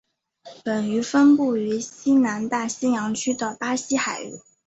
[0.65, 4.39] 本鱼分布于西南大西洋区的巴西海域。